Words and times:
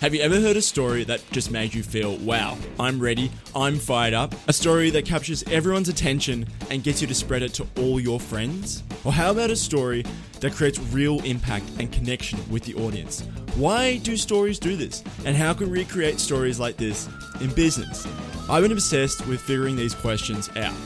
Have 0.00 0.14
you 0.14 0.20
ever 0.20 0.40
heard 0.40 0.56
a 0.56 0.62
story 0.62 1.02
that 1.04 1.28
just 1.32 1.50
made 1.50 1.74
you 1.74 1.82
feel, 1.82 2.18
wow, 2.18 2.56
I'm 2.78 3.00
ready, 3.00 3.32
I'm 3.52 3.80
fired 3.80 4.14
up? 4.14 4.32
A 4.46 4.52
story 4.52 4.90
that 4.90 5.04
captures 5.04 5.42
everyone's 5.50 5.88
attention 5.88 6.46
and 6.70 6.84
gets 6.84 7.00
you 7.00 7.08
to 7.08 7.14
spread 7.16 7.42
it 7.42 7.52
to 7.54 7.66
all 7.78 7.98
your 7.98 8.20
friends? 8.20 8.84
Or 9.04 9.12
how 9.12 9.32
about 9.32 9.50
a 9.50 9.56
story 9.56 10.04
that 10.38 10.52
creates 10.52 10.78
real 10.78 11.20
impact 11.24 11.64
and 11.80 11.90
connection 11.90 12.38
with 12.48 12.62
the 12.62 12.76
audience? 12.76 13.22
Why 13.56 13.96
do 13.96 14.16
stories 14.16 14.60
do 14.60 14.76
this? 14.76 15.02
And 15.24 15.36
how 15.36 15.52
can 15.52 15.68
we 15.68 15.84
create 15.84 16.20
stories 16.20 16.60
like 16.60 16.76
this 16.76 17.08
in 17.40 17.50
business? 17.50 18.06
I've 18.48 18.62
been 18.62 18.70
obsessed 18.70 19.26
with 19.26 19.40
figuring 19.40 19.74
these 19.74 19.96
questions 19.96 20.48
out. 20.50 20.76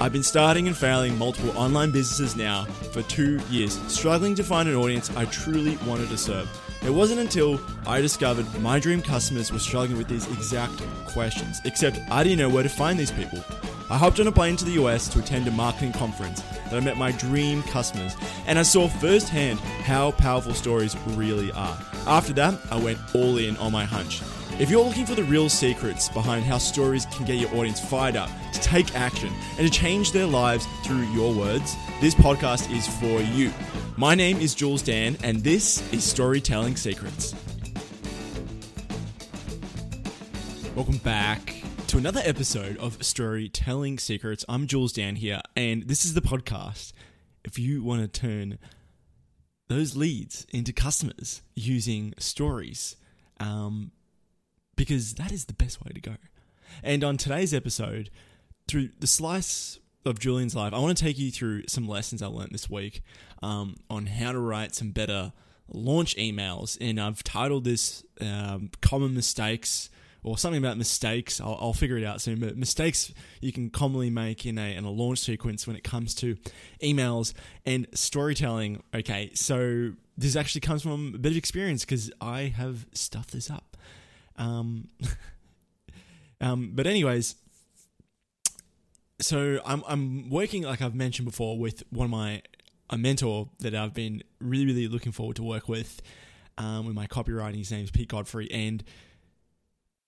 I've 0.00 0.12
been 0.12 0.22
starting 0.22 0.68
and 0.68 0.76
failing 0.76 1.18
multiple 1.18 1.50
online 1.58 1.90
businesses 1.90 2.36
now 2.36 2.66
for 2.92 3.02
two 3.02 3.40
years, 3.50 3.76
struggling 3.92 4.36
to 4.36 4.44
find 4.44 4.68
an 4.68 4.76
audience 4.76 5.10
I 5.16 5.24
truly 5.24 5.78
wanted 5.78 6.10
to 6.10 6.16
serve. 6.16 6.48
It 6.86 6.94
wasn't 6.94 7.18
until 7.18 7.60
I 7.84 8.00
discovered 8.00 8.46
my 8.60 8.78
dream 8.78 9.02
customers 9.02 9.50
were 9.50 9.58
struggling 9.58 9.98
with 9.98 10.06
these 10.06 10.30
exact 10.30 10.80
questions, 11.08 11.60
except 11.64 11.98
I 12.12 12.22
didn't 12.22 12.38
know 12.38 12.48
where 12.48 12.62
to 12.62 12.68
find 12.68 12.96
these 12.96 13.10
people. 13.10 13.44
I 13.90 13.98
hopped 13.98 14.20
on 14.20 14.28
a 14.28 14.32
plane 14.32 14.54
to 14.54 14.64
the 14.64 14.80
US 14.82 15.08
to 15.08 15.18
attend 15.18 15.48
a 15.48 15.50
marketing 15.50 15.92
conference 15.92 16.42
that 16.42 16.74
I 16.74 16.78
met 16.78 16.96
my 16.96 17.10
dream 17.10 17.64
customers, 17.64 18.14
and 18.46 18.56
I 18.56 18.62
saw 18.62 18.86
firsthand 18.86 19.58
how 19.58 20.12
powerful 20.12 20.54
stories 20.54 20.96
really 21.08 21.50
are. 21.50 21.76
After 22.06 22.32
that, 22.34 22.56
I 22.70 22.76
went 22.76 22.98
all 23.16 23.38
in 23.38 23.56
on 23.56 23.72
my 23.72 23.84
hunch. 23.84 24.22
If 24.60 24.70
you're 24.70 24.84
looking 24.84 25.06
for 25.06 25.16
the 25.16 25.24
real 25.24 25.48
secrets 25.48 26.08
behind 26.08 26.44
how 26.44 26.58
stories 26.58 27.04
can 27.06 27.26
get 27.26 27.36
your 27.36 27.52
audience 27.56 27.80
fired 27.80 28.14
up 28.14 28.30
to 28.52 28.60
take 28.60 28.94
action 28.94 29.32
and 29.58 29.66
to 29.66 29.70
change 29.70 30.12
their 30.12 30.26
lives 30.26 30.68
through 30.84 31.02
your 31.08 31.34
words, 31.34 31.74
this 32.00 32.14
podcast 32.14 32.72
is 32.72 32.86
for 32.86 33.20
you. 33.34 33.52
My 33.98 34.14
name 34.14 34.36
is 34.40 34.54
Jules 34.54 34.82
Dan, 34.82 35.16
and 35.22 35.42
this 35.42 35.90
is 35.90 36.04
Storytelling 36.04 36.76
Secrets. 36.76 37.34
Welcome 40.74 40.98
back 40.98 41.62
to 41.86 41.96
another 41.96 42.20
episode 42.22 42.76
of 42.76 43.02
Storytelling 43.02 43.98
Secrets. 43.98 44.44
I'm 44.50 44.66
Jules 44.66 44.92
Dan 44.92 45.16
here, 45.16 45.40
and 45.56 45.84
this 45.84 46.04
is 46.04 46.12
the 46.12 46.20
podcast. 46.20 46.92
If 47.42 47.58
you 47.58 47.82
want 47.82 48.02
to 48.02 48.20
turn 48.20 48.58
those 49.68 49.96
leads 49.96 50.46
into 50.52 50.74
customers 50.74 51.40
using 51.54 52.12
stories, 52.18 52.96
um, 53.40 53.92
because 54.76 55.14
that 55.14 55.32
is 55.32 55.46
the 55.46 55.54
best 55.54 55.82
way 55.82 55.92
to 55.94 56.00
go. 56.02 56.16
And 56.82 57.02
on 57.02 57.16
today's 57.16 57.54
episode, 57.54 58.10
through 58.68 58.90
the 59.00 59.06
slice 59.06 59.78
of 60.06 60.18
Julian's 60.18 60.54
life, 60.54 60.72
I 60.72 60.78
want 60.78 60.96
to 60.96 61.02
take 61.02 61.18
you 61.18 61.30
through 61.30 61.64
some 61.68 61.88
lessons 61.88 62.22
I 62.22 62.26
learned 62.26 62.52
this 62.52 62.70
week 62.70 63.02
um, 63.42 63.76
on 63.90 64.06
how 64.06 64.32
to 64.32 64.38
write 64.38 64.74
some 64.74 64.90
better 64.90 65.32
launch 65.68 66.16
emails. 66.16 66.76
And 66.80 67.00
I've 67.00 67.22
titled 67.22 67.64
this 67.64 68.04
um, 68.20 68.70
Common 68.80 69.14
Mistakes 69.14 69.90
or 70.26 70.36
something 70.36 70.58
about 70.58 70.76
mistakes. 70.76 71.40
I'll, 71.40 71.56
I'll, 71.60 71.72
figure 71.72 71.96
it 71.96 72.04
out 72.04 72.20
soon. 72.20 72.40
But 72.40 72.56
mistakes 72.56 73.14
you 73.40 73.52
can 73.52 73.70
commonly 73.70 74.10
make 74.10 74.44
in 74.44 74.58
a, 74.58 74.76
in 74.76 74.84
a 74.84 74.90
launch 74.90 75.20
sequence 75.20 75.68
when 75.68 75.76
it 75.76 75.84
comes 75.84 76.16
to 76.16 76.36
emails 76.82 77.32
and 77.64 77.86
storytelling. 77.94 78.82
Okay, 78.92 79.30
so 79.34 79.92
this 80.18 80.34
actually 80.34 80.62
comes 80.62 80.82
from 80.82 81.12
a 81.14 81.18
bit 81.18 81.30
of 81.30 81.38
experience 81.38 81.84
because 81.84 82.10
I 82.20 82.52
have 82.56 82.86
stuffed 82.92 83.32
this 83.32 83.50
up. 83.50 83.76
Um, 84.36 84.88
um, 86.40 86.72
but 86.74 86.88
anyways, 86.88 87.36
so 89.20 89.60
I'm 89.64 89.82
I'm 89.86 90.30
working 90.30 90.62
like 90.62 90.82
I've 90.82 90.94
mentioned 90.94 91.26
before 91.26 91.58
with 91.58 91.82
one 91.90 92.06
of 92.06 92.10
my 92.10 92.42
a 92.90 92.98
mentor 92.98 93.48
that 93.60 93.74
I've 93.74 93.94
been 93.94 94.22
really 94.40 94.66
really 94.66 94.88
looking 94.88 95.12
forward 95.12 95.36
to 95.36 95.42
work 95.42 95.68
with. 95.68 96.02
Um, 96.58 96.86
with 96.86 96.94
my 96.94 97.06
copywriting, 97.06 97.58
his 97.58 97.70
name 97.70 97.84
is 97.84 97.90
Pete 97.90 98.08
Godfrey, 98.08 98.50
and 98.50 98.82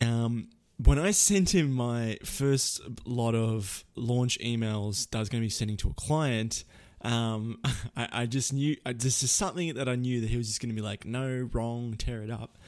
um, 0.00 0.48
when 0.78 0.98
I 0.98 1.10
sent 1.10 1.54
him 1.54 1.72
my 1.72 2.18
first 2.24 2.80
lot 3.04 3.34
of 3.34 3.84
launch 3.96 4.38
emails 4.38 5.10
that 5.10 5.18
I 5.18 5.20
was 5.20 5.28
going 5.28 5.42
to 5.42 5.46
be 5.46 5.50
sending 5.50 5.76
to 5.78 5.90
a 5.90 5.94
client, 5.94 6.64
um, 7.02 7.58
I, 7.96 8.08
I, 8.12 8.26
just 8.26 8.52
knew 8.52 8.76
this 8.86 9.22
is 9.22 9.30
something 9.30 9.74
that 9.74 9.88
I 9.88 9.96
knew 9.96 10.20
that 10.20 10.30
he 10.30 10.36
was 10.36 10.46
just 10.46 10.60
going 10.60 10.70
to 10.70 10.74
be 10.74 10.80
like, 10.80 11.04
no, 11.04 11.48
wrong, 11.52 11.94
tear 11.98 12.22
it 12.22 12.30
up. 12.30 12.58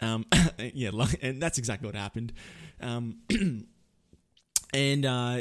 Um, 0.00 0.26
yeah, 0.58 0.90
and 1.22 1.42
that's 1.42 1.58
exactly 1.58 1.86
what 1.86 1.94
happened. 1.94 2.32
Um, 2.80 3.18
and 4.74 5.06
uh, 5.06 5.40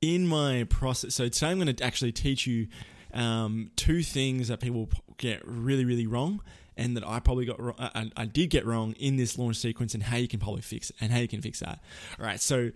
in 0.00 0.26
my 0.26 0.64
process, 0.64 1.14
so 1.14 1.28
today 1.28 1.48
I'm 1.48 1.60
going 1.60 1.74
to 1.74 1.84
actually 1.84 2.12
teach 2.12 2.46
you 2.46 2.68
um, 3.12 3.70
two 3.76 4.02
things 4.02 4.48
that 4.48 4.60
people 4.60 4.88
get 5.18 5.42
really, 5.44 5.84
really 5.84 6.06
wrong, 6.06 6.40
and 6.76 6.96
that 6.96 7.06
I 7.06 7.20
probably 7.20 7.44
got, 7.44 7.60
I, 7.78 8.10
I 8.16 8.24
did 8.24 8.48
get 8.50 8.64
wrong 8.64 8.92
in 8.92 9.16
this 9.16 9.38
launch 9.38 9.56
sequence, 9.56 9.94
and 9.94 10.02
how 10.02 10.16
you 10.16 10.28
can 10.28 10.40
probably 10.40 10.62
fix 10.62 10.90
it, 10.90 10.96
and 11.00 11.12
how 11.12 11.18
you 11.18 11.28
can 11.28 11.42
fix 11.42 11.60
that. 11.60 11.80
All 12.18 12.24
right, 12.24 12.40
so 12.40 12.70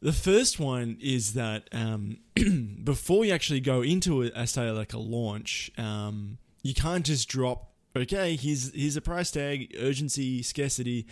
the 0.00 0.12
first 0.12 0.58
one 0.58 0.96
is 1.00 1.34
that 1.34 1.68
um, 1.72 2.18
before 2.84 3.24
you 3.24 3.32
actually 3.32 3.60
go 3.60 3.82
into 3.82 4.22
a, 4.22 4.30
a 4.34 4.46
say 4.46 4.70
like 4.70 4.94
a 4.94 4.98
launch, 4.98 5.70
um, 5.76 6.38
you 6.62 6.74
can't 6.74 7.04
just 7.04 7.28
drop. 7.28 7.72
Okay, 7.96 8.36
here's 8.36 8.74
here's 8.74 8.96
a 8.96 9.00
price 9.00 9.30
tag, 9.30 9.74
urgency, 9.78 10.42
scarcity, 10.42 11.06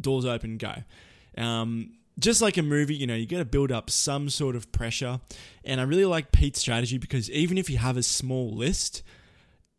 doors 0.00 0.24
open, 0.24 0.56
go. 0.56 0.74
Um, 1.36 1.92
just 2.18 2.42
like 2.42 2.56
a 2.56 2.62
movie, 2.62 2.94
you 2.94 3.06
know, 3.06 3.14
you 3.14 3.26
got 3.26 3.38
to 3.38 3.44
build 3.44 3.72
up 3.72 3.90
some 3.90 4.28
sort 4.28 4.56
of 4.56 4.70
pressure. 4.72 5.20
And 5.64 5.80
I 5.80 5.84
really 5.84 6.04
like 6.04 6.32
Pete's 6.32 6.60
strategy 6.60 6.98
because 6.98 7.30
even 7.30 7.58
if 7.58 7.70
you 7.70 7.78
have 7.78 7.96
a 7.96 8.02
small 8.02 8.54
list, 8.54 9.02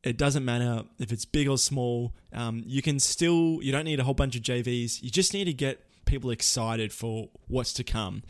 it 0.04 0.18
doesn't 0.18 0.44
matter 0.44 0.84
if 1.00 1.12
it's 1.12 1.26
big 1.26 1.48
or 1.48 1.58
small. 1.58 2.14
Um, 2.34 2.64
you 2.66 2.82
can 2.82 3.00
still, 3.00 3.60
you 3.62 3.72
don't 3.72 3.86
need 3.86 4.00
a 4.00 4.04
whole 4.04 4.14
bunch 4.14 4.36
of 4.36 4.42
JVs. 4.42 5.02
You 5.02 5.10
just 5.10 5.34
need 5.34 5.46
to 5.46 5.54
get 5.54 5.80
people 6.06 6.32
excited 6.32 6.92
for 6.92 7.30
what's 7.48 7.74
to 7.74 7.84
come. 7.84 8.24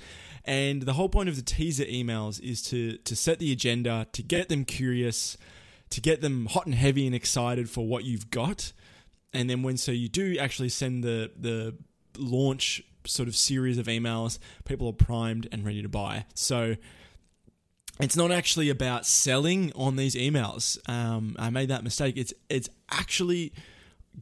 And 0.46 0.84
the 0.84 0.94
whole 0.94 1.10
point 1.10 1.30
of 1.30 1.36
the 1.36 1.42
teaser 1.42 1.86
emails 1.86 2.40
is 2.42 2.62
to 2.64 2.98
to 2.98 3.16
set 3.16 3.40
the 3.40 3.52
agenda, 3.52 4.08
to 4.12 4.22
get 4.22 4.50
them 4.50 4.66
curious, 4.66 5.38
to 5.90 6.02
get 6.02 6.22
them 6.22 6.48
hot 6.48 6.66
and 6.66 6.76
heavy 6.76 7.06
and 7.06 7.16
excited 7.16 7.70
for 7.70 7.88
what 7.88 8.04
you've 8.04 8.30
got. 8.30 8.74
And 9.32 9.50
then 9.50 9.64
when 9.64 9.78
so 9.78 9.92
you 9.92 10.10
do 10.10 10.38
actually 10.38 10.70
send 10.70 11.04
the 11.04 11.32
the 11.38 11.76
launch 12.18 12.84
sort 13.06 13.28
of 13.28 13.36
series 13.36 13.78
of 13.78 13.88
emails, 13.88 14.40
people 14.66 14.88
are 14.88 14.94
primed 14.94 15.48
and 15.52 15.66
ready 15.66 15.82
to 15.82 15.90
buy. 15.90 16.26
So 16.34 16.76
it's 18.00 18.16
not 18.16 18.32
actually 18.32 18.70
about 18.70 19.06
selling 19.06 19.72
on 19.76 19.96
these 19.96 20.16
emails. 20.16 20.78
Um, 20.90 21.36
I 21.38 21.50
made 21.50 21.70
that 21.70 21.84
mistake. 21.84 22.18
It's 22.18 22.34
it's 22.50 22.70
actually 22.92 23.54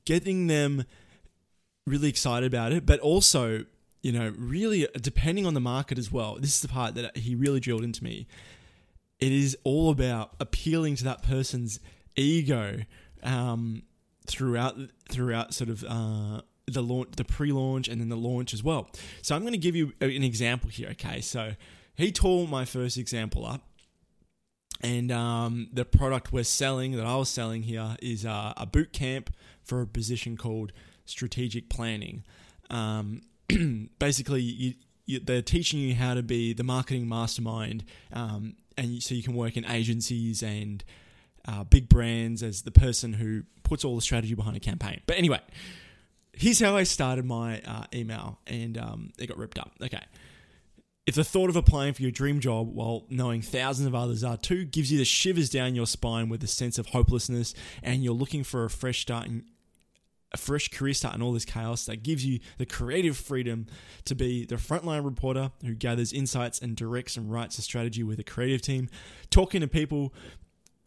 getting 0.05 0.47
them 0.47 0.85
really 1.85 2.09
excited 2.09 2.45
about 2.45 2.73
it, 2.73 2.85
but 2.85 2.99
also 2.99 3.65
you 4.01 4.11
know 4.11 4.33
really 4.37 4.87
depending 5.01 5.45
on 5.45 5.53
the 5.53 5.61
market 5.61 5.97
as 5.97 6.11
well. 6.11 6.37
This 6.39 6.55
is 6.55 6.61
the 6.61 6.67
part 6.67 6.95
that 6.95 7.17
he 7.17 7.35
really 7.35 7.59
drilled 7.59 7.83
into 7.83 8.03
me. 8.03 8.27
It 9.19 9.31
is 9.31 9.57
all 9.63 9.91
about 9.91 10.33
appealing 10.39 10.95
to 10.97 11.03
that 11.05 11.21
person's 11.21 11.79
ego 12.15 12.79
um, 13.23 13.83
throughout 14.25 14.75
throughout 15.09 15.53
sort 15.53 15.69
of 15.69 15.85
uh, 15.87 16.41
the 16.67 16.81
launch, 16.81 17.09
the 17.17 17.23
pre-launch, 17.23 17.87
and 17.87 17.99
then 17.99 18.09
the 18.09 18.17
launch 18.17 18.53
as 18.53 18.63
well. 18.63 18.89
So 19.21 19.35
I'm 19.35 19.41
going 19.41 19.53
to 19.53 19.59
give 19.59 19.75
you 19.75 19.93
an 20.01 20.23
example 20.23 20.69
here. 20.69 20.89
Okay, 20.91 21.21
so 21.21 21.53
he 21.95 22.11
tore 22.11 22.47
my 22.47 22.65
first 22.65 22.97
example 22.97 23.45
up, 23.45 23.61
and 24.81 25.11
um, 25.11 25.69
the 25.71 25.85
product 25.85 26.31
we're 26.31 26.43
selling 26.43 26.93
that 26.93 27.05
I 27.05 27.15
was 27.15 27.29
selling 27.29 27.63
here 27.63 27.95
is 28.01 28.25
uh, 28.25 28.53
a 28.57 28.65
boot 28.65 28.93
camp 28.93 29.33
for 29.63 29.81
a 29.81 29.87
position 29.87 30.37
called 30.37 30.71
strategic 31.05 31.69
planning. 31.69 32.23
Um, 32.69 33.21
basically, 33.99 34.41
you, 34.41 34.73
you, 35.05 35.19
they're 35.19 35.41
teaching 35.41 35.79
you 35.79 35.95
how 35.95 36.13
to 36.13 36.23
be 36.23 36.53
the 36.53 36.63
marketing 36.63 37.07
mastermind, 37.07 37.83
um, 38.13 38.55
and 38.77 39.03
so 39.03 39.13
you 39.13 39.23
can 39.23 39.35
work 39.35 39.57
in 39.57 39.65
agencies 39.65 40.41
and 40.41 40.83
uh, 41.47 41.63
big 41.63 41.89
brands 41.89 42.43
as 42.43 42.63
the 42.63 42.71
person 42.71 43.13
who 43.13 43.43
puts 43.63 43.83
all 43.83 43.95
the 43.95 44.01
strategy 44.01 44.33
behind 44.33 44.55
a 44.55 44.59
campaign. 44.59 45.01
But 45.05 45.17
anyway, 45.17 45.39
here's 46.33 46.59
how 46.59 46.75
I 46.75 46.83
started 46.83 47.25
my 47.25 47.61
uh, 47.61 47.85
email, 47.93 48.39
and 48.47 48.77
um, 48.77 49.11
it 49.19 49.27
got 49.27 49.37
ripped 49.37 49.59
up. 49.59 49.71
Okay. 49.81 50.01
If 51.07 51.15
the 51.15 51.23
thought 51.23 51.49
of 51.49 51.55
applying 51.55 51.93
for 51.93 52.03
your 52.03 52.11
dream 52.11 52.39
job 52.39 52.73
while 52.73 53.05
knowing 53.09 53.41
thousands 53.41 53.87
of 53.87 53.95
others 53.95 54.23
are 54.23 54.37
too 54.37 54.65
gives 54.65 54.91
you 54.91 54.99
the 54.99 55.05
shivers 55.05 55.49
down 55.49 55.73
your 55.73 55.87
spine 55.87 56.29
with 56.29 56.43
a 56.43 56.47
sense 56.47 56.77
of 56.77 56.87
hopelessness, 56.87 57.53
and 57.81 58.03
you're 58.03 58.13
looking 58.13 58.43
for 58.43 58.63
a 58.63 58.69
fresh 58.69 59.01
start 59.01 59.27
and 59.27 59.43
a 60.33 60.37
fresh 60.37 60.69
career 60.69 60.93
start 60.93 61.15
in 61.15 61.21
all 61.21 61.33
this 61.33 61.43
chaos 61.43 61.85
that 61.85 62.03
gives 62.03 62.25
you 62.25 62.39
the 62.57 62.65
creative 62.65 63.17
freedom 63.17 63.67
to 64.05 64.15
be 64.15 64.45
the 64.45 64.55
frontline 64.55 65.03
reporter 65.03 65.51
who 65.65 65.73
gathers 65.73 66.13
insights 66.13 66.59
and 66.59 66.75
directs 66.75 67.17
and 67.17 67.31
writes 67.31 67.57
a 67.57 67.61
strategy 67.61 68.03
with 68.03 68.19
a 68.19 68.23
creative 68.23 68.61
team, 68.61 68.87
talking 69.29 69.59
to 69.61 69.67
people 69.67 70.13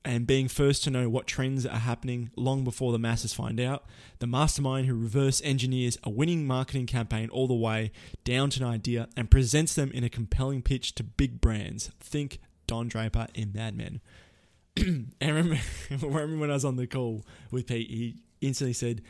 and 0.05 0.27
being 0.27 0.49
first 0.49 0.85
to 0.85 0.91
know 0.91 1.09
what 1.09 1.27
trends 1.27 1.65
are 1.65 1.79
happening 1.79 2.31
long 2.37 2.63
before 2.63 2.93
the 2.93 2.99
masses 2.99 3.33
find 3.33 3.59
out. 3.59 3.85
The 4.19 4.27
mastermind 4.27 4.87
who 4.87 4.95
reverse 4.95 5.41
engineers 5.43 5.97
a 6.05 6.11
winning 6.11 6.47
marketing 6.47 6.87
campaign 6.87 7.31
all 7.31 7.47
the 7.47 7.55
way 7.55 7.91
down 8.23 8.51
to 8.51 8.63
an 8.63 8.69
idea 8.69 9.09
and 9.17 9.31
presents 9.31 9.75
them 9.75 9.91
in 9.93 10.05
a 10.05 10.11
compelling 10.11 10.63
pitch 10.63 10.95
to 10.97 11.03
big 11.03 11.41
brands. 11.41 11.91
Think 12.01 12.41
Don 12.67 12.89
Draper 12.89 13.29
in 13.35 13.53
Mad 13.55 13.77
Men. 13.77 14.01
and 14.77 15.15
remember, 15.21 15.61
remember 15.91 16.37
when 16.37 16.51
I 16.51 16.55
was 16.55 16.65
on 16.65 16.77
the 16.77 16.87
call 16.87 17.25
with 17.51 17.67
Pete, 17.67 17.91
he 17.91 18.17
instantly 18.41 18.75
said, 18.75 19.03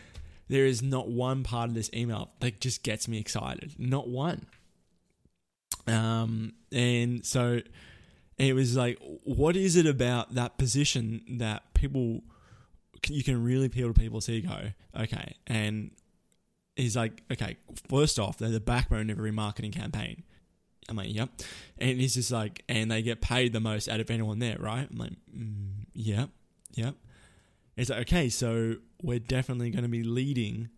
there 0.48 0.66
is 0.66 0.82
not 0.82 1.08
one 1.08 1.42
part 1.42 1.70
of 1.70 1.74
this 1.74 1.90
email 1.94 2.30
that 2.40 2.60
just 2.60 2.82
gets 2.82 3.08
me 3.08 3.18
excited. 3.18 3.74
Not 3.78 4.08
one. 4.08 4.46
Um, 5.86 6.52
and 6.70 7.24
so 7.24 7.60
it 8.38 8.54
was 8.54 8.76
like, 8.76 8.98
what 9.24 9.56
is 9.56 9.76
it 9.76 9.86
about 9.86 10.34
that 10.34 10.58
position 10.58 11.22
that 11.38 11.74
people 11.74 12.22
you 13.08 13.22
can 13.22 13.42
really 13.44 13.66
appeal 13.66 13.88
to 13.88 13.94
people's 13.98 14.28
ego? 14.28 14.72
Okay, 14.98 15.36
and 15.46 15.90
he's 16.76 16.96
like, 16.96 17.22
okay, 17.30 17.56
first 17.88 18.18
off, 18.18 18.38
they're 18.38 18.50
the 18.50 18.60
backbone 18.60 19.10
of 19.10 19.18
every 19.18 19.30
marketing 19.30 19.72
campaign. 19.72 20.22
I'm 20.88 20.96
like, 20.96 21.14
yep. 21.14 21.30
And 21.78 22.00
he's 22.00 22.14
just 22.14 22.30
like, 22.30 22.62
and 22.68 22.90
they 22.90 23.02
get 23.02 23.20
paid 23.20 23.52
the 23.52 23.60
most 23.60 23.88
out 23.88 24.00
of 24.00 24.10
anyone 24.10 24.38
there, 24.38 24.56
right? 24.58 24.86
I'm 24.90 24.98
like, 24.98 25.12
mm, 25.34 25.86
yep, 25.94 26.28
yep. 26.74 26.94
It's 27.76 27.90
like, 27.90 28.00
okay, 28.00 28.28
so 28.28 28.76
we're 29.02 29.18
definitely 29.18 29.70
going 29.70 29.82
to 29.82 29.88
be 29.88 30.02
leading 30.02 30.68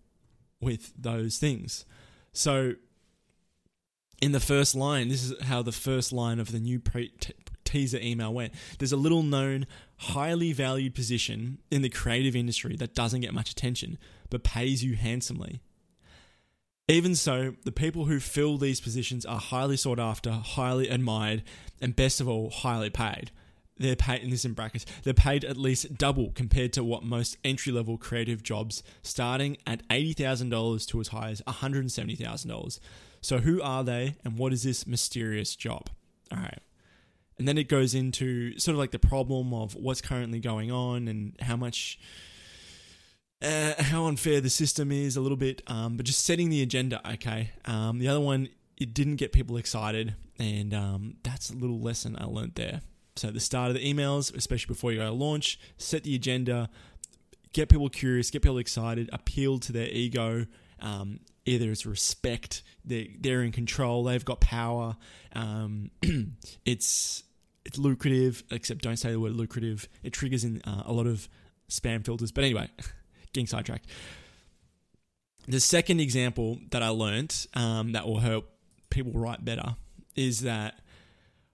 with 0.60 0.92
those 0.96 1.38
things. 1.38 1.84
So, 2.32 2.74
in 4.22 4.32
the 4.32 4.40
first 4.40 4.74
line, 4.74 5.08
this 5.08 5.24
is 5.24 5.42
how 5.42 5.62
the 5.62 5.72
first 5.72 6.12
line 6.12 6.38
of 6.38 6.52
the 6.52 6.58
new 6.58 6.80
pre- 6.80 7.12
t- 7.20 7.34
teaser 7.66 7.98
email 8.00 8.32
went. 8.32 8.54
There's 8.78 8.92
a 8.92 8.96
little 8.96 9.22
known, 9.22 9.66
highly 9.98 10.52
valued 10.52 10.94
position 10.94 11.58
in 11.70 11.82
the 11.82 11.88
creative 11.88 12.34
industry 12.34 12.76
that 12.76 12.94
doesn't 12.94 13.20
get 13.20 13.34
much 13.34 13.50
attention, 13.50 13.98
but 14.30 14.44
pays 14.44 14.82
you 14.82 14.96
handsomely. 14.96 15.60
Even 16.88 17.16
so, 17.16 17.56
the 17.64 17.72
people 17.72 18.04
who 18.04 18.20
fill 18.20 18.58
these 18.58 18.80
positions 18.80 19.26
are 19.26 19.40
highly 19.40 19.76
sought 19.76 19.98
after, 19.98 20.30
highly 20.30 20.88
admired, 20.88 21.42
and 21.80 21.96
best 21.96 22.20
of 22.20 22.28
all, 22.28 22.48
highly 22.50 22.90
paid 22.90 23.32
they're 23.78 23.96
paid 23.96 24.22
in 24.22 24.30
this 24.30 24.44
in 24.44 24.52
brackets 24.52 24.86
they're 25.04 25.14
paid 25.14 25.44
at 25.44 25.56
least 25.56 25.96
double 25.96 26.30
compared 26.32 26.72
to 26.72 26.84
what 26.84 27.02
most 27.02 27.36
entry 27.44 27.72
level 27.72 27.98
creative 27.98 28.42
jobs 28.42 28.82
starting 29.02 29.56
at 29.66 29.86
$80,000 29.88 30.86
to 30.88 31.00
as 31.00 31.08
high 31.08 31.30
as 31.30 31.42
$170,000 31.42 32.80
so 33.20 33.38
who 33.38 33.60
are 33.62 33.84
they 33.84 34.16
and 34.24 34.38
what 34.38 34.52
is 34.52 34.62
this 34.62 34.86
mysterious 34.86 35.54
job 35.56 35.88
all 36.32 36.38
right 36.38 36.62
and 37.38 37.46
then 37.46 37.58
it 37.58 37.68
goes 37.68 37.94
into 37.94 38.58
sort 38.58 38.74
of 38.74 38.78
like 38.78 38.90
the 38.90 38.98
problem 38.98 39.52
of 39.52 39.74
what's 39.74 40.00
currently 40.00 40.40
going 40.40 40.70
on 40.70 41.08
and 41.08 41.34
how 41.40 41.56
much 41.56 41.98
uh, 43.42 43.74
how 43.78 44.06
unfair 44.06 44.40
the 44.40 44.50
system 44.50 44.90
is 44.90 45.16
a 45.16 45.20
little 45.20 45.36
bit 45.36 45.62
um, 45.66 45.96
but 45.96 46.06
just 46.06 46.24
setting 46.24 46.48
the 46.48 46.62
agenda 46.62 47.00
okay 47.12 47.50
um, 47.66 47.98
the 47.98 48.08
other 48.08 48.20
one 48.20 48.48
it 48.76 48.94
didn't 48.94 49.16
get 49.16 49.32
people 49.32 49.56
excited 49.56 50.14
and 50.38 50.74
um, 50.74 51.16
that's 51.22 51.50
a 51.50 51.54
little 51.54 51.80
lesson 51.80 52.16
i 52.18 52.24
learned 52.24 52.54
there 52.54 52.80
so 53.16 53.28
at 53.28 53.34
the 53.34 53.40
start 53.40 53.68
of 53.68 53.74
the 53.74 53.92
emails, 53.92 54.34
especially 54.36 54.72
before 54.72 54.92
you 54.92 54.98
go 54.98 55.06
to 55.06 55.12
launch, 55.12 55.58
set 55.78 56.04
the 56.04 56.14
agenda, 56.14 56.68
get 57.52 57.70
people 57.70 57.88
curious, 57.88 58.30
get 58.30 58.42
people 58.42 58.58
excited, 58.58 59.08
appeal 59.12 59.58
to 59.60 59.72
their 59.72 59.88
ego. 59.88 60.46
Either 61.46 61.70
it's 61.70 61.86
respect, 61.86 62.62
they're, 62.84 63.06
they're 63.18 63.42
in 63.42 63.52
control, 63.52 64.04
they've 64.04 64.24
got 64.24 64.40
power. 64.40 64.96
Um, 65.32 65.90
it's 66.64 67.22
it's 67.64 67.78
lucrative, 67.78 68.44
except 68.50 68.82
don't 68.82 68.96
say 68.96 69.10
the 69.10 69.20
word 69.20 69.32
lucrative. 69.32 69.88
It 70.02 70.12
triggers 70.12 70.44
in 70.44 70.62
uh, 70.64 70.84
a 70.86 70.92
lot 70.92 71.06
of 71.06 71.28
spam 71.68 72.04
filters. 72.04 72.30
But 72.30 72.44
anyway, 72.44 72.68
getting 73.32 73.46
sidetracked. 73.46 73.86
The 75.48 75.60
second 75.60 76.00
example 76.00 76.58
that 76.70 76.82
I 76.82 76.88
learned 76.88 77.46
um, 77.54 77.92
that 77.92 78.06
will 78.06 78.18
help 78.18 78.50
people 78.90 79.12
write 79.12 79.44
better 79.44 79.76
is 80.14 80.40
that 80.40 80.80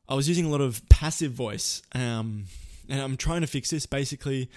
I 0.09 0.15
was 0.15 0.29
using 0.29 0.45
a 0.45 0.49
lot 0.49 0.61
of 0.61 0.87
passive 0.88 1.33
voice. 1.33 1.83
Um, 1.95 2.45
and 2.88 3.00
I'm 3.00 3.17
trying 3.17 3.43
to 3.43 3.47
fix 3.47 3.71
this. 3.71 3.87
Basically, 3.87 4.50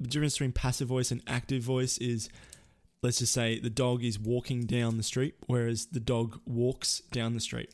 the 0.00 0.08
difference 0.08 0.34
between 0.34 0.52
passive 0.52 0.88
voice 0.88 1.10
and 1.10 1.22
active 1.26 1.62
voice 1.62 1.98
is 1.98 2.28
let's 3.02 3.18
just 3.18 3.32
say 3.32 3.58
the 3.58 3.70
dog 3.70 4.04
is 4.04 4.18
walking 4.18 4.64
down 4.66 4.96
the 4.96 5.02
street, 5.02 5.34
whereas 5.46 5.86
the 5.86 6.00
dog 6.00 6.40
walks 6.46 7.00
down 7.10 7.34
the 7.34 7.40
street. 7.40 7.70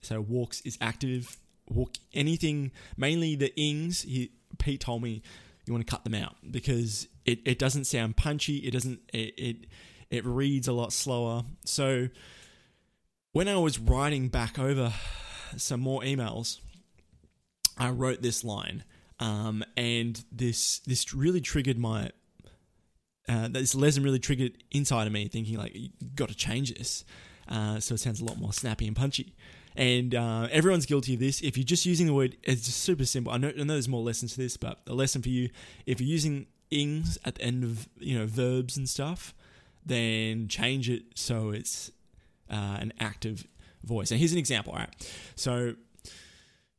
So 0.00 0.20
walks 0.20 0.60
is 0.62 0.76
active. 0.80 1.36
Walk 1.68 1.94
anything, 2.12 2.72
mainly 2.96 3.36
the 3.36 3.54
ings. 3.58 4.02
He, 4.02 4.32
Pete 4.58 4.80
told 4.80 5.02
me 5.02 5.22
you 5.64 5.72
want 5.72 5.86
to 5.86 5.90
cut 5.90 6.04
them 6.04 6.14
out 6.14 6.36
because 6.50 7.06
it, 7.24 7.38
it 7.44 7.58
doesn't 7.58 7.84
sound 7.84 8.16
punchy. 8.16 8.56
It 8.56 8.72
doesn't. 8.72 9.00
It, 9.12 9.34
it 9.38 9.56
it 10.10 10.26
reads 10.26 10.68
a 10.68 10.72
lot 10.72 10.92
slower. 10.92 11.44
So 11.64 12.08
when 13.32 13.48
I 13.48 13.56
was 13.56 13.78
writing 13.78 14.28
back 14.28 14.58
over 14.58 14.92
some 15.56 15.80
more 15.80 16.02
emails, 16.02 16.58
I 17.78 17.88
wrote 17.90 18.20
this 18.20 18.44
line, 18.44 18.84
um, 19.20 19.64
and 19.76 20.22
this 20.30 20.80
this 20.80 21.14
really 21.14 21.40
triggered 21.40 21.78
my. 21.78 22.10
Uh, 23.32 23.48
this 23.48 23.74
lesson 23.74 24.02
really 24.02 24.18
triggered 24.18 24.62
inside 24.70 25.06
of 25.06 25.12
me, 25.12 25.28
thinking 25.28 25.56
like, 25.56 25.74
you 25.74 25.88
got 26.14 26.28
to 26.28 26.34
change 26.34 26.74
this, 26.74 27.04
uh, 27.48 27.80
so 27.80 27.94
it 27.94 27.98
sounds 27.98 28.20
a 28.20 28.24
lot 28.24 28.36
more 28.36 28.52
snappy 28.52 28.86
and 28.86 28.96
punchy. 28.96 29.34
And 29.74 30.14
uh, 30.14 30.48
everyone's 30.50 30.86
guilty 30.86 31.14
of 31.14 31.20
this. 31.20 31.40
If 31.40 31.56
you're 31.56 31.64
just 31.64 31.86
using 31.86 32.06
the 32.06 32.12
word, 32.12 32.36
it's 32.42 32.66
just 32.66 32.80
super 32.80 33.06
simple. 33.06 33.32
I 33.32 33.38
know, 33.38 33.48
I 33.48 33.62
know 33.62 33.72
there's 33.72 33.88
more 33.88 34.02
lessons 34.02 34.34
to 34.34 34.40
this, 34.40 34.56
but 34.56 34.80
a 34.86 34.92
lesson 34.92 35.22
for 35.22 35.30
you: 35.30 35.48
if 35.86 36.00
you're 36.00 36.10
using 36.10 36.46
ings 36.70 37.18
at 37.24 37.36
the 37.36 37.42
end 37.42 37.64
of 37.64 37.88
you 37.98 38.18
know 38.18 38.26
verbs 38.26 38.76
and 38.76 38.88
stuff, 38.88 39.34
then 39.84 40.48
change 40.48 40.90
it 40.90 41.04
so 41.14 41.50
it's 41.50 41.90
uh, 42.50 42.76
an 42.80 42.92
active 43.00 43.46
voice. 43.82 44.10
And 44.10 44.20
here's 44.20 44.32
an 44.32 44.38
example. 44.38 44.74
All 44.74 44.80
right, 44.80 45.12
so 45.36 45.74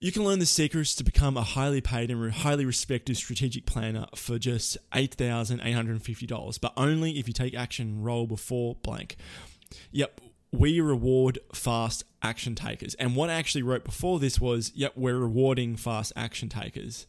you 0.03 0.11
can 0.11 0.25
learn 0.25 0.39
the 0.39 0.45
secrets 0.45 0.93
to 0.95 1.01
become 1.01 1.37
a 1.37 1.41
highly 1.41 1.79
paid 1.79 2.11
and 2.11 2.29
highly 2.29 2.65
respected 2.65 3.15
strategic 3.15 3.65
planner 3.65 4.05
for 4.17 4.37
just 4.37 4.77
$8,850, 4.91 6.59
but 6.59 6.73
only 6.75 7.11
if 7.11 7.25
you 7.29 7.33
take 7.33 7.55
action 7.55 8.03
roll 8.03 8.27
before 8.27 8.75
blank. 8.83 9.15
Yep, 9.93 10.19
we 10.51 10.81
reward 10.81 11.39
fast 11.53 12.03
action 12.21 12.53
takers. 12.53 12.95
And 12.95 13.15
what 13.15 13.29
I 13.29 13.35
actually 13.35 13.63
wrote 13.63 13.85
before 13.85 14.19
this 14.19 14.41
was, 14.41 14.73
yep, 14.75 14.91
we're 14.97 15.17
rewarding 15.17 15.77
fast 15.77 16.11
action 16.17 16.49
takers. 16.49 17.07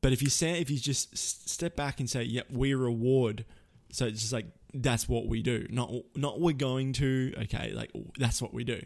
But 0.00 0.12
if 0.12 0.20
you 0.20 0.28
say, 0.28 0.60
if 0.60 0.68
you 0.70 0.80
just 0.80 1.16
step 1.16 1.76
back 1.76 2.00
and 2.00 2.10
say, 2.10 2.24
yep, 2.24 2.50
we 2.50 2.74
reward, 2.74 3.44
so 3.92 4.06
it's 4.06 4.22
just 4.22 4.32
like 4.32 4.46
that's 4.74 5.08
what 5.08 5.28
we 5.28 5.40
do, 5.40 5.68
not 5.70 5.92
not 6.16 6.40
we're 6.40 6.52
going 6.52 6.94
to. 6.94 7.32
Okay, 7.42 7.72
like 7.72 7.92
that's 8.18 8.42
what 8.42 8.52
we 8.52 8.64
do. 8.64 8.82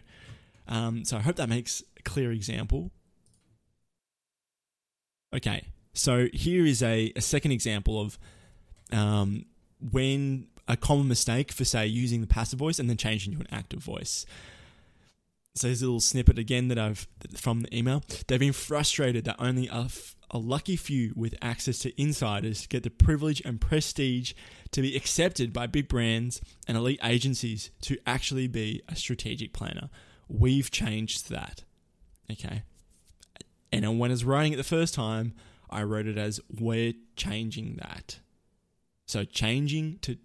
Um, 0.69 1.07
so 1.07 1.17
I 1.17 1.21
hope 1.21 1.37
that 1.37 1.49
makes 1.49 1.83
a 1.99 2.03
clear 2.03 2.31
example. 2.31 2.93
Okay, 5.35 5.67
so 5.93 6.29
here 6.33 6.65
is 6.65 6.83
a, 6.83 7.13
a 7.15 7.21
second 7.21 7.53
example 7.53 8.01
of 8.01 8.19
um, 8.93 9.45
when 9.93 10.47
a 10.67 10.77
common 10.77 11.09
mistake 11.09 11.53
for, 11.53 11.65
say, 11.65 11.87
using 11.87 12.21
the 12.21 12.27
passive 12.27 12.59
voice 12.59 12.79
and 12.79 12.89
then 12.89 12.97
changing 12.97 13.35
to 13.35 13.41
an 13.41 13.47
active 13.51 13.83
voice. 13.83 14.25
So 15.55 15.67
here's 15.67 15.83
a 15.83 15.87
little 15.87 16.01
snippet 16.01 16.39
again 16.39 16.69
that 16.69 16.79
I've 16.79 17.09
from 17.37 17.63
the 17.63 17.77
email. 17.77 18.03
They've 18.27 18.39
been 18.39 18.53
frustrated 18.53 19.25
that 19.25 19.37
only 19.39 19.67
a, 19.67 19.87
f- 19.87 20.15
a 20.31 20.39
lucky 20.39 20.77
few 20.77 21.13
with 21.17 21.35
access 21.43 21.81
to 21.81 22.01
insiders 22.01 22.67
get 22.67 22.85
the 22.85 22.91
privilege 22.91 23.43
and 23.45 23.61
prestige 23.61 24.35
to 24.71 24.83
be 24.83 24.95
accepted 24.95 25.53
by 25.53 25.67
big 25.67 25.89
brands 25.89 26.41
and 26.69 26.77
elite 26.77 27.01
agencies 27.03 27.71
to 27.83 27.99
actually 28.07 28.47
be 28.47 28.83
a 28.89 28.95
strategic 28.95 29.53
planner. 29.53 29.91
We've 30.29 30.71
changed 30.71 31.29
that. 31.31 31.65
Okay. 32.31 32.63
And 33.73 33.99
when 33.99 34.11
I 34.11 34.13
was 34.13 34.25
writing 34.25 34.53
it 34.53 34.57
the 34.57 34.65
first 34.65 34.95
time, 34.95 35.35
I 35.71 35.83
wrote 35.83 36.07
it 36.07 36.19
as 36.19 36.41
we're 36.59 36.95
changing 37.17 37.79
that. 37.81 38.21
So 39.07 39.25
changing 39.25 39.99
to 40.03 40.17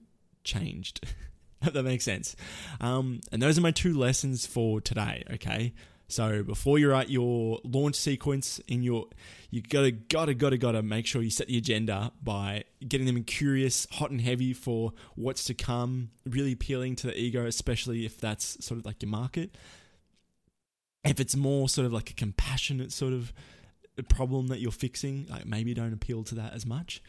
changed. 0.43 1.05
that 1.61 1.83
makes 1.83 2.03
sense. 2.03 2.35
Um, 2.81 3.21
and 3.31 3.41
those 3.41 3.57
are 3.57 3.61
my 3.61 3.71
two 3.71 3.93
lessons 3.93 4.45
for 4.45 4.81
today. 4.81 5.23
Okay. 5.33 5.73
So 6.09 6.43
before 6.43 6.77
you 6.77 6.91
write 6.91 7.09
your 7.09 7.59
launch 7.63 7.95
sequence 7.95 8.59
in 8.67 8.83
your, 8.83 9.07
you 9.49 9.61
gotta 9.61 9.91
gotta 9.91 10.33
gotta 10.33 10.57
gotta 10.57 10.83
make 10.83 11.07
sure 11.07 11.21
you 11.23 11.29
set 11.29 11.47
the 11.47 11.57
agenda 11.57 12.11
by 12.21 12.65
getting 12.87 13.07
them 13.07 13.23
curious, 13.23 13.87
hot 13.91 14.11
and 14.11 14.21
heavy 14.21 14.53
for 14.53 14.91
what's 15.15 15.45
to 15.45 15.53
come, 15.53 16.11
really 16.25 16.51
appealing 16.51 16.95
to 16.97 17.07
the 17.07 17.17
ego, 17.17 17.45
especially 17.45 18.05
if 18.05 18.19
that's 18.19 18.63
sort 18.63 18.79
of 18.79 18.85
like 18.85 19.01
your 19.01 19.09
market 19.09 19.55
if 21.03 21.19
it's 21.19 21.35
more 21.35 21.67
sort 21.69 21.85
of 21.85 21.93
like 21.93 22.09
a 22.09 22.13
compassionate 22.13 22.91
sort 22.91 23.13
of 23.13 23.33
problem 24.09 24.47
that 24.47 24.59
you're 24.59 24.71
fixing, 24.71 25.27
like 25.29 25.45
maybe 25.45 25.73
don't 25.73 25.93
appeal 25.93 26.23
to 26.23 26.35
that 26.35 26.53
as 26.53 26.65
much. 26.65 27.01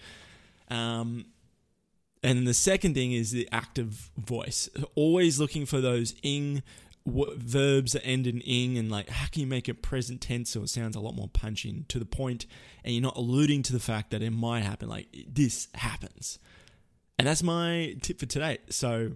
Um, 0.69 1.27
and 2.23 2.47
the 2.47 2.55
second 2.55 2.95
thing 2.95 3.13
is 3.13 3.31
the 3.33 3.49
active 3.53 4.11
voice. 4.17 4.69
Always 4.95 5.39
looking 5.39 5.67
for 5.67 5.81
those 5.81 6.15
ing 6.23 6.63
w- 7.07 7.37
verbs 7.37 7.93
that 7.93 8.05
end 8.05 8.27
in 8.27 8.41
ing, 8.41 8.79
and 8.79 8.91
like 8.91 9.09
how 9.09 9.27
can 9.27 9.43
you 9.43 9.47
make 9.47 9.69
it 9.69 9.83
present 9.83 10.21
tense 10.21 10.51
so 10.51 10.63
it 10.63 10.71
sounds 10.71 10.97
a 10.97 11.01
lot 11.01 11.15
more 11.15 11.29
punchy 11.29 11.85
to 11.89 11.99
the 11.99 12.07
point, 12.07 12.47
and 12.83 12.95
you're 12.95 13.03
not 13.03 13.17
alluding 13.17 13.63
to 13.65 13.73
the 13.73 13.81
fact 13.81 14.11
that 14.11 14.23
it 14.23 14.31
might 14.31 14.63
happen. 14.63 14.89
Like 14.89 15.09
this 15.29 15.69
happens, 15.75 16.39
and 17.19 17.29
that's 17.29 17.43
my 17.43 17.97
tip 18.03 18.19
for 18.19 18.27
today. 18.27 18.59
So 18.71 19.13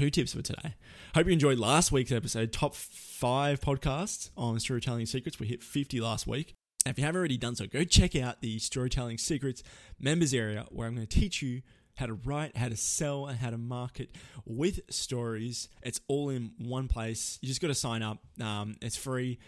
two 0.00 0.08
tips 0.08 0.32
for 0.32 0.40
today. 0.40 0.76
Hope 1.14 1.26
you 1.26 1.32
enjoyed 1.34 1.58
last 1.58 1.92
week's 1.92 2.10
episode, 2.10 2.54
top 2.54 2.74
five 2.74 3.60
podcasts 3.60 4.30
on 4.34 4.58
storytelling 4.58 5.04
secrets. 5.04 5.38
We 5.38 5.46
hit 5.46 5.62
50 5.62 6.00
last 6.00 6.26
week. 6.26 6.54
if 6.86 6.98
you 6.98 7.04
haven't 7.04 7.18
already 7.18 7.36
done 7.36 7.54
so, 7.54 7.66
go 7.66 7.84
check 7.84 8.16
out 8.16 8.40
the 8.40 8.58
Storytelling 8.60 9.18
Secrets 9.18 9.62
members 9.98 10.32
area 10.32 10.64
where 10.70 10.88
I'm 10.88 10.94
going 10.94 11.06
to 11.06 11.20
teach 11.20 11.42
you 11.42 11.60
how 11.96 12.06
to 12.06 12.14
write, 12.14 12.56
how 12.56 12.70
to 12.70 12.78
sell, 12.78 13.26
and 13.26 13.38
how 13.38 13.50
to 13.50 13.58
market 13.58 14.16
with 14.46 14.80
stories. 14.88 15.68
It's 15.82 16.00
all 16.08 16.30
in 16.30 16.52
one 16.56 16.88
place. 16.88 17.38
You 17.42 17.48
just 17.48 17.60
got 17.60 17.68
to 17.68 17.74
sign 17.74 18.02
up. 18.02 18.20
Um, 18.40 18.76
it's 18.80 18.96
free, 18.96 19.38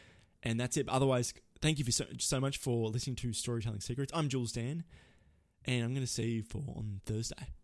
and 0.42 0.61
that's 0.61 0.76
it. 0.76 0.87
Otherwise, 0.87 1.32
thank 1.62 1.78
you 1.78 1.87
for 1.87 1.92
so, 1.92 2.04
so 2.18 2.40
much 2.40 2.59
for 2.59 2.90
listening 2.90 3.16
to 3.16 3.32
Storytelling 3.32 3.80
Secrets. 3.80 4.12
I'm 4.14 4.28
Jules 4.28 4.52
Dan, 4.52 4.85
and 5.64 5.82
I'm 5.82 5.94
going 5.94 6.06
to 6.06 6.12
see 6.12 6.28
you 6.28 6.42
for 6.42 6.59
on 6.76 7.00
Thursday. 7.06 7.54